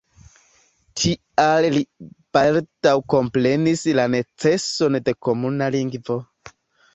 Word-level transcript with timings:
Tial 1.01 1.67
li 1.75 1.81
baldaŭ 2.37 2.95
komprenis 3.15 3.85
la 4.01 4.07
neceson 4.15 4.99
de 5.11 5.15
komuna 5.29 5.69
lingvo. 5.79 6.19